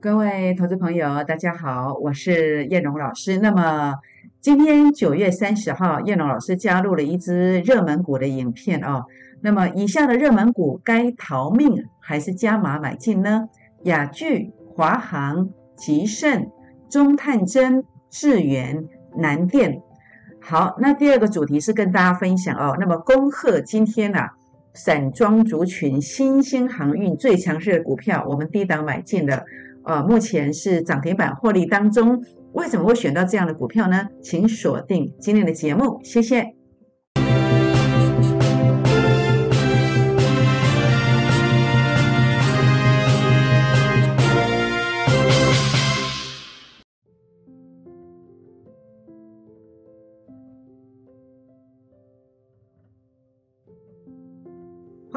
[0.00, 3.36] 各位投资朋友，大家好，我是叶荣老师。
[3.38, 3.96] 那么
[4.40, 9.06] 今天九月三十号，叶荣老师加入了一支热门股的影片哦。
[9.40, 13.48] 那么以下的热门股该逃命还是加码买进呢？
[13.82, 16.48] 雅聚、华航、吉盛、
[16.88, 18.84] 中探针、智源、
[19.16, 19.82] 南电。
[20.40, 22.76] 好，那第二个主题是跟大家分享哦。
[22.78, 24.28] 那么恭贺今天呐，
[24.74, 29.42] 散装族群新兴航运最强势的股票，我们低档买进了。
[29.88, 34.06] 呃，目前是涨停板获利当中，为什么会选到这样的股票呢？
[34.22, 36.57] 请锁定今天的节目，谢谢。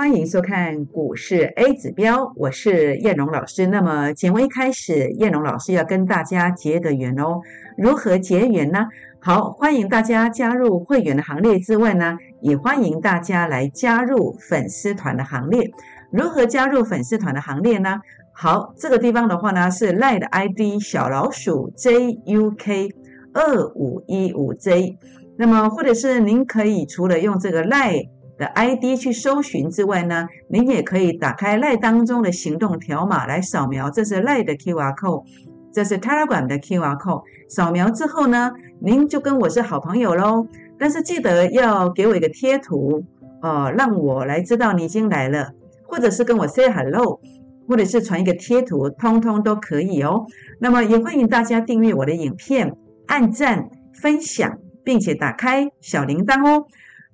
[0.01, 3.67] 欢迎收看股市 A 指标，我是燕荣老师。
[3.67, 7.41] 那么节目一开始，燕荣老师要跟大家结个缘哦。
[7.77, 8.87] 如何结缘呢？
[9.19, 15.69] 好，欢迎大家加入会员的行列之外呢，也欢迎大家来加入粉丝团的行列。
[16.11, 18.01] 如何加入粉丝团的行列呢？
[18.33, 22.91] 好，这个地方的话呢是赖的 ID 小老鼠 JUK
[23.35, 24.97] 二五一五 J。
[25.37, 28.01] 那么或者是您可以除了用这个赖。
[28.41, 35.23] 的 ID 去搜寻之外呢，您也可以打开赖当中的行动条码来扫描，这是赖的 QR code，
[35.71, 37.21] 这是 Telegram 的 QR code。
[37.47, 40.47] 扫描之后呢，您就跟我是好朋友喽。
[40.79, 43.03] 但是记得要给我一个贴图，
[43.43, 45.51] 呃，让我来知道你已经来了，
[45.83, 47.21] 或者是跟我 say hello，
[47.69, 50.25] 或者是传一个贴图，通通都可以哦。
[50.59, 56.65] 那么也欢迎大家订阅我的影片，按赞、分享，并且打开小铃铛哦。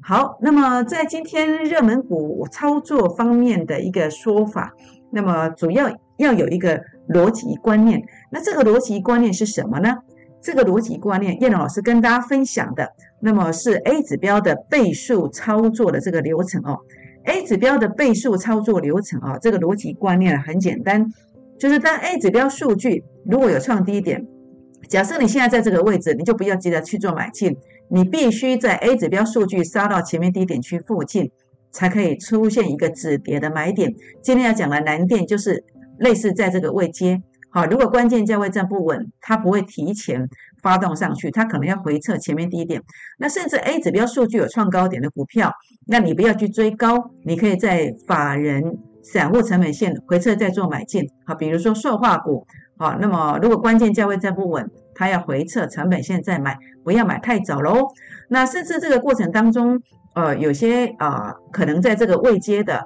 [0.01, 4.73] 好，那么在今天热门股操作方面的一个说法，
[5.11, 8.01] 那么主要要有一个逻辑观念。
[8.31, 9.97] 那这个逻辑观念是什么呢？
[10.41, 16.77] 这个逻辑观念，燕龙老师跟大家分享的，那么是 A 指标的倍数操作的这个流程哦。
[17.25, 21.05] A 指标的倍数操作流程啊，这个逻辑观念很简单，
[21.59, 24.25] 就是当 A 指标数据如果有创低点，
[24.87, 27.55] 假设你现在在这个位置，你就不要急着去做买进。
[27.89, 31.31] 你必须在 A 指标数据杀到前面低点区附近，
[31.71, 33.93] 才可以出现一个止跌的买点。
[34.21, 35.63] 今天要讲的难点就是
[35.97, 40.27] 类似在这个位阶，好，如果关键价位站不稳，它不会提前
[40.61, 42.81] 发动上去，它可能要回撤前面低点。
[43.17, 45.51] 那甚至 A 指标数据有创高点的股票，
[45.85, 48.63] 那你不要去追高，你可以在法人
[49.01, 51.09] 散户成本线回撤再做买进。
[51.25, 52.45] 好，比如说塑化股，
[52.77, 54.69] 好，那么如果关键价位站不稳。
[54.99, 57.87] 它要回撤成本线再买，不要买太早喽。
[58.29, 59.79] 那甚至这个过程当中，
[60.15, 62.83] 呃，有些啊可能在这个未接的，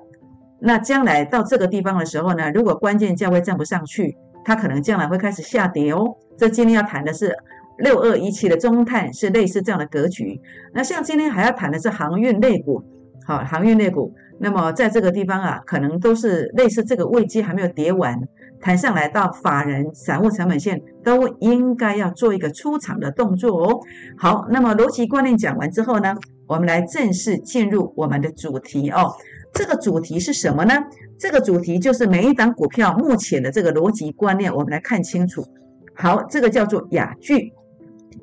[0.60, 6.18] 那将来到这个地方的时候呢，如果关键价位站不上去，它可能将来会开始下跌哦。
[6.38, 7.34] 这今天要谈的是
[7.78, 10.38] 六二一七的中碳是类似这样的格局。
[10.74, 12.84] 那像今天还要谈的是航运类股，
[13.26, 18.20] 好，航运类股，那么在这个地方啊，可能都是类似这个位阶还没有跌完。
[18.62, 23.80] 台上来到法人散户成本线都应该要做一个出场的动作哦。
[24.18, 26.16] 好，那么逻辑观念讲完之后呢，
[26.48, 29.12] 我们来正式进入我们的主题哦。
[29.54, 30.74] 这个主题是什么呢？
[31.18, 35.46] 这个主题就是每一档股票目前的这个逻辑观念，我们来看清楚。
[35.94, 37.52] 好，这个叫做雅聚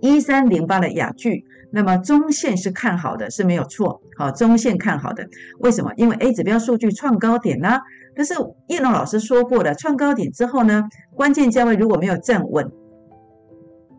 [0.00, 4.00] 一三零八的雅聚，那么中线是看好的，是没有错。
[4.16, 5.26] 好，中线看好的，
[5.60, 5.92] 为什么？
[5.96, 7.78] 因为 A 指标数据创高点呢？
[8.16, 8.34] 但是
[8.66, 12.70] 叶龙老师说过的，创高点之后呢，关键价位如果没有站稳，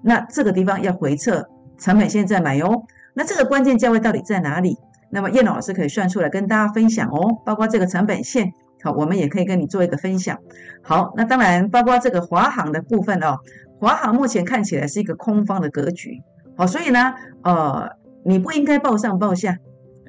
[0.03, 1.47] 那这个地方要回撤，
[1.77, 2.83] 成本线再买哟。
[3.13, 4.77] 那这个关键价位到底在哪里？
[5.11, 7.41] 那么叶龙老师可以算出来跟大家分享哦。
[7.45, 8.51] 包括这个成本线，
[8.83, 10.37] 好，我们也可以跟你做一个分享。
[10.83, 13.37] 好，那当然包括这个华航的部分哦，
[13.79, 16.21] 华航目前看起来是一个空方的格局，
[16.59, 17.89] 好，所以呢，呃，
[18.25, 19.55] 你不应该报上报下，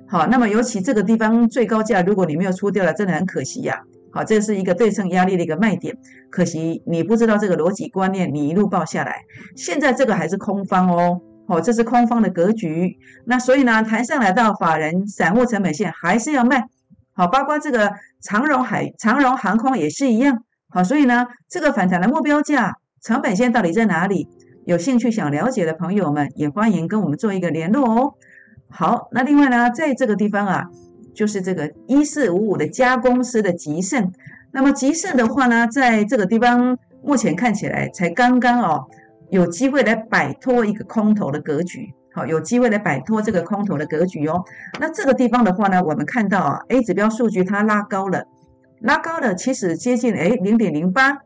[0.08, 3.78] 好，那么尤其这个地方最高价，如果你没有出掉了，真的很可惜呀。
[4.10, 5.96] 好，这是一个对称压力的一个卖点，
[6.28, 9.20] 可惜你不知道这个逻辑观念，你一路报下来，
[9.54, 16.64] 现在这个还是空方哦，哦，这是空方的格局，那所以呢，台上来到法人散户成本线还是要卖，
[17.12, 24.26] 好，包括这个长荣海、长荣航空也是一样，好，所以呢，这个反弹的目标价、成本线到底在哪里？
[24.70, 28.14] 有兴趣想了解的朋友们，也欢迎跟我们做一个联络哦。
[28.68, 30.70] 好，那另外呢，在这个地方啊。
[31.12, 34.12] 就是这个一四五五的家公司的吉盛，
[34.52, 38.86] 那么吉盛的话呢，在这个地方目前看起来才刚刚哦，
[39.28, 44.44] 有机会来摆脱一个空头的格局，好，有机会来摆脱这个空头的格局哦。
[44.78, 48.24] 那这个地方的话呢，我们看到啊，A 指标数据它拉高了，
[48.80, 51.18] 拉高了，其实接近哎零点零八，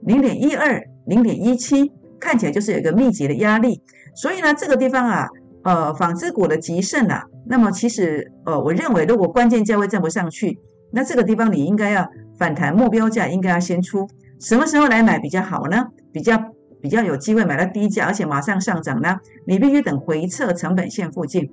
[0.00, 1.90] 零点一二、零点一七，
[2.24, 3.82] 看起来就是有一个密集的压力。
[4.16, 5.28] 所以呢，这个地方啊，
[5.64, 10.58] 呃，纺织股的极盛啊，那么其实呃，我认为如果关键价位站不上去，
[10.92, 14.08] 那这个地方你应该要反弹目标价，应该要先出。
[14.40, 15.86] 什么时候来买比较好呢？
[16.12, 16.38] 比较
[16.80, 19.16] 比较有机会买到低价，而且马上上涨呢？
[19.46, 21.50] 你必须等回撤成本线附近。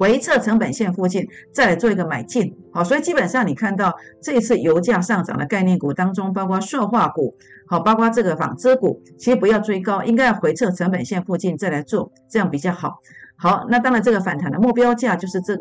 [0.00, 7.36] 回撤成本线附近，再来做一个买进，好，所以基本上你看到这一次油价上涨的概念股当中，包括塑化股，
[7.68, 12.94] 好，包括这个纺织股，其实不要追高，应该要回撤成本线附近再来做，这样比较好。
[13.36, 15.54] 好，那当然这个反弹的目标价就是这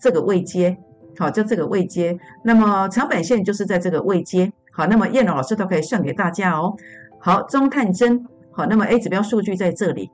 [0.00, 0.78] 这个位阶，
[1.18, 6.76] 好，就这个位阶，那么成本线就是在这个位阶，好，那么燕龙老师都可以算给大家哦。
[7.18, 10.08] 好，中探针，好，那么 A 指标数据在这里。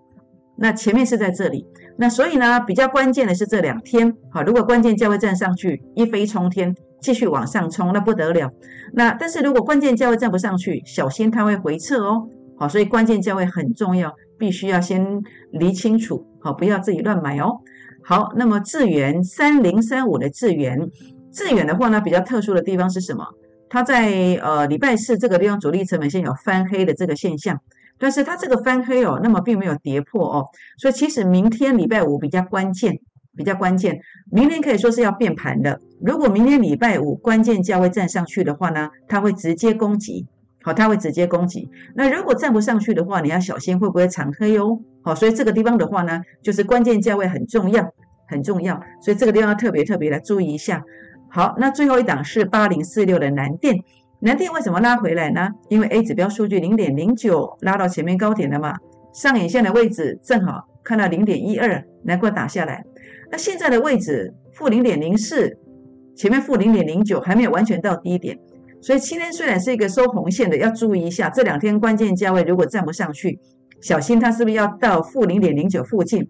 [0.60, 1.64] 那前面是在这里，
[1.96, 8.50] 那所以呢，比较关键的是这两天，好，如果关键价位站上去，一飞冲天，继续往上冲，那不得了。
[8.92, 15.22] 那但是如果关键价位站不上去，小心它会回撤哦，好，所以关键价位很重要，必须要先
[15.52, 17.58] 理清楚，好，不要自己乱买哦。
[18.02, 20.90] 好，那么智源三零三五的智源，
[21.30, 23.24] 智源的话呢，比较特殊的地方是什么？
[23.70, 24.10] 它在
[24.42, 27.60] 呃礼拜四这个地方主力成本线有翻黑的这个现象。
[27.98, 30.46] 但是它这个翻黑哦，那么并没有跌破哦，
[30.76, 32.98] 所以其实明天礼拜五比较关键，
[33.36, 34.00] 比较关键。
[34.30, 35.80] 明天可以说是要变盘的。
[36.00, 40.26] 如果明天礼拜五关键价位站上去的话呢，它会直接攻击，
[40.62, 41.68] 好，它会直接攻击。
[41.94, 47.84] 那如果站不上去的话，你要小心会不会长黑哦，好，所以这个地方的话呢，就是关键价位很重要，
[48.28, 50.84] 很重要，所以这个地方要特别特别的注意一下。
[51.30, 53.82] 好，那最后一档是八零四六的南电。
[54.20, 55.48] 南电为什么拉回来呢？
[55.68, 58.74] 因为 A 指标数据零点零九拉到前面高点了嘛，
[59.12, 62.84] 上影线的位置正好看到零点一二，难怪打下来。
[63.30, 65.56] 那现在的位置负零点零四，
[66.16, 68.36] 前面负零点零九还没有完全到低点，
[68.80, 73.38] 所以今天虽然是一个收红线的，要注意一下这两天关键价位如果站不上去，
[73.80, 76.28] 小心它是不是要到负零点零九附近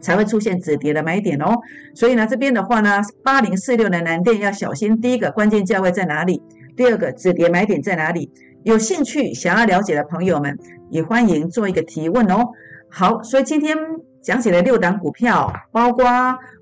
[0.00, 1.56] 才会出现止跌的买点哦。
[1.92, 6.40] 所以呢，这边的话呢，八零四六的南电要小心，第一个关键价位在哪里？
[6.76, 8.30] 第二个止跌买点在哪里？
[8.64, 10.58] 有兴趣想要了解的朋友们，
[10.90, 12.44] 也欢迎做一个提问哦。
[12.90, 13.76] 好，所以今天
[14.22, 16.04] 讲解了六档股票，包括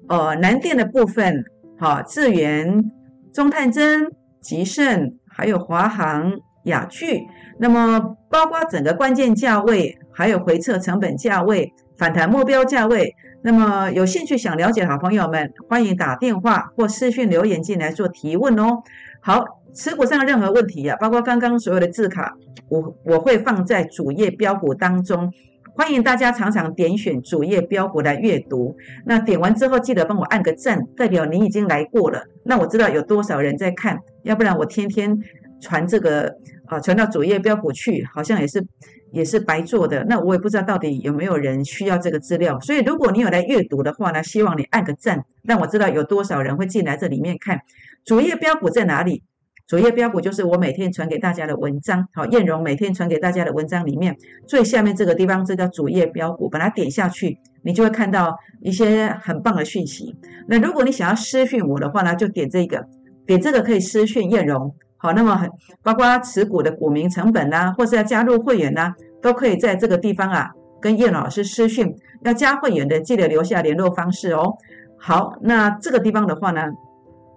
[0.08, 1.44] 呃南电的部分，
[1.78, 2.90] 好，智源、
[3.32, 6.32] 中探针、吉盛，还有华航、
[6.64, 7.22] 雅聚。
[7.58, 13.14] 那么包括整个关键价位，还有回撤成本价位、反弹目标价位。
[13.42, 18.82] 那么有兴趣想了解的好朋友们，欢迎打电话或私讯留言进来做提问哦。
[19.24, 19.42] 好。
[19.76, 22.32] 持股上的任何问题啊，包括刚刚所有的字卡，
[22.68, 25.32] 我我会放在主页标股当中，
[25.74, 28.76] 欢迎大家常常点选主页标股来阅读。
[29.04, 32.22] 那点完之后，记得帮我按个赞，代表你已经来过了。
[32.44, 35.18] 那我知道有多少人在看，要不然我天天
[35.60, 36.32] 传这个
[36.66, 38.64] 啊传到主页标股去，好像也是
[39.10, 40.04] 也是白做的。
[40.04, 42.60] 那我也不知道到底有没有人需要这个资料。
[42.60, 47.58] 所以如果你有来阅读的话呢，希望你按个赞，让我知道有多少人会进来这里面看。
[48.04, 49.22] 主页标股在哪里？
[49.66, 54.14] 主页标股就是我每天传给大家的文章，好，燕荣每天传给大家的文章里面
[54.46, 60.14] 最下面这个地方，这叫主页标股，把它点下去，你就会看到一些很棒的讯息。
[60.48, 62.86] 那如果你想要私讯我的话呢，就点这个，
[63.26, 65.48] 点这个可以私讯燕荣，好，那么很
[65.82, 68.92] 包括持股的股民成本呐，或是要加入会员呐，
[69.22, 71.90] 都可以在这个地方啊跟燕老师私讯。
[72.22, 74.52] 要加会员的记得留下联络方式哦。
[74.98, 76.62] 好，那这个地方的话呢？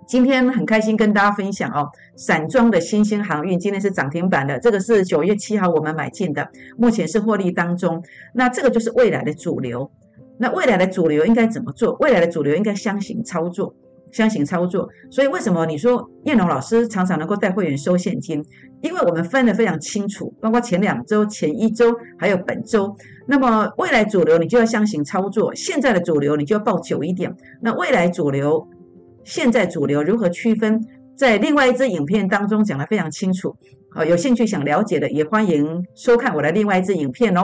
[0.07, 1.85] 今天很开心跟大家分享哦，
[2.15, 8.01] 散装的新兴航运今天是涨停板的，这个是九月七号我们买进的，目前是获利当中。
[8.33, 9.91] 那这个就是未来的主流。
[10.37, 11.97] 那未来的主流应该怎么做？
[11.99, 13.75] 未来的主流应该相形操作，
[14.13, 14.87] 相形操作。
[15.11, 18.41] 所以为什么你说燕龙老师常常能够带会员收现金？
[18.79, 22.95] 因为我们分得非常清楚，包括前两周、前一周还有本周。
[23.27, 27.35] 那么未来主流你就要相形操作，现在的主流你就要抱久一点。
[27.61, 28.65] 那未来主流。
[29.27, 30.81] 现在主流如何区分？
[31.17, 33.57] 在另外一支影片当中讲得非常清楚。
[33.91, 37.43] 好，有兴趣想了解的也欢迎收看我的另外一支影片哦。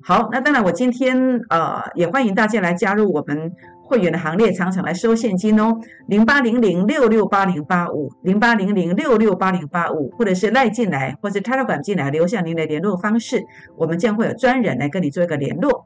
[0.00, 3.50] 好，那当然我今天呃也欢迎大家来加入我们
[3.82, 5.76] 会员的行列，常常来收现金哦。
[6.06, 13.42] 零八零零六六八零八五，零八零零六六八零八五，或者是赖进来，或者 Telegram 进来，留下您的联络方式，
[13.76, 15.84] 我们将会有专人来跟你做一个联络。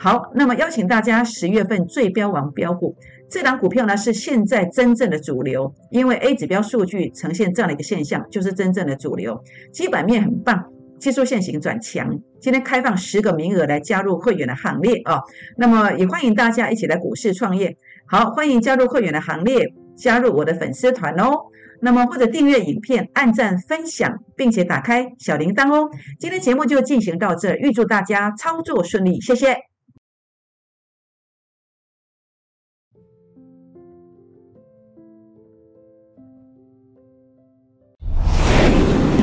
[0.00, 2.94] 好，那么邀请大家十月份最标王标股。
[3.28, 10.64] 这档股票呢是现在真正的主流，因为 A 指标数据呈现这样的一个现象，就是真正的主流，基本面很棒，
[11.00, 12.16] 技术线型转强。
[12.40, 15.20] 今天开放十个名额来加入会员的行列啊，
[15.56, 17.76] 那么也欢迎大家一起来股市创业。
[18.06, 21.32] 好，欢迎加入会员的行列，加入我的粉丝团哦。
[21.80, 25.90] 那么或者订阅影片、按赞、分享，并且打开小铃铛哦。
[26.20, 29.67] 今天节目就进行到这，预祝大家操作顺利，谢谢。